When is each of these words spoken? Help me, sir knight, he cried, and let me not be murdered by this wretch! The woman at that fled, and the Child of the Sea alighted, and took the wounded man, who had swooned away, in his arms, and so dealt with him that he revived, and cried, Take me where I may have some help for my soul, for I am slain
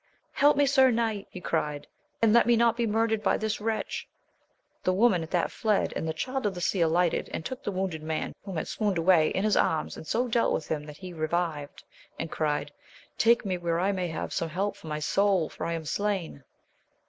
Help 0.31 0.57
me, 0.57 0.65
sir 0.65 0.89
knight, 0.89 1.27
he 1.29 1.39
cried, 1.39 1.85
and 2.23 2.33
let 2.33 2.47
me 2.47 2.55
not 2.55 2.75
be 2.75 2.87
murdered 2.87 3.21
by 3.21 3.37
this 3.37 3.61
wretch! 3.61 4.07
The 4.83 4.91
woman 4.93 5.21
at 5.21 5.29
that 5.29 5.51
fled, 5.51 5.93
and 5.95 6.07
the 6.07 6.11
Child 6.13 6.47
of 6.47 6.55
the 6.55 6.59
Sea 6.59 6.81
alighted, 6.81 7.29
and 7.31 7.45
took 7.45 7.63
the 7.63 7.71
wounded 7.71 8.01
man, 8.01 8.33
who 8.43 8.53
had 8.53 8.67
swooned 8.67 8.97
away, 8.97 9.29
in 9.29 9.43
his 9.43 9.55
arms, 9.55 9.95
and 9.97 10.07
so 10.07 10.27
dealt 10.27 10.53
with 10.53 10.69
him 10.69 10.87
that 10.87 10.97
he 10.97 11.13
revived, 11.13 11.83
and 12.17 12.31
cried, 12.31 12.71
Take 13.19 13.45
me 13.45 13.59
where 13.59 13.79
I 13.79 13.91
may 13.91 14.07
have 14.07 14.33
some 14.33 14.49
help 14.49 14.75
for 14.75 14.87
my 14.87 14.97
soul, 14.97 15.49
for 15.49 15.67
I 15.67 15.73
am 15.73 15.85
slain 15.85 16.45